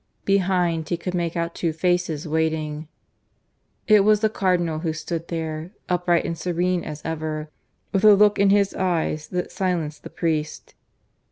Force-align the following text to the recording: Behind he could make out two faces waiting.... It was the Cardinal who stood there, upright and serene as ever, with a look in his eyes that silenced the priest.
Behind 0.25 0.89
he 0.89 0.97
could 0.97 1.13
make 1.13 1.37
out 1.37 1.53
two 1.53 1.71
faces 1.71 2.27
waiting.... 2.27 2.87
It 3.87 3.99
was 4.03 4.21
the 4.21 4.31
Cardinal 4.31 4.79
who 4.79 4.93
stood 4.93 5.27
there, 5.27 5.73
upright 5.89 6.25
and 6.25 6.35
serene 6.35 6.83
as 6.83 7.03
ever, 7.05 7.51
with 7.91 8.03
a 8.03 8.15
look 8.15 8.39
in 8.39 8.49
his 8.49 8.73
eyes 8.73 9.27
that 9.27 9.51
silenced 9.51 10.01
the 10.01 10.09
priest. 10.09 10.73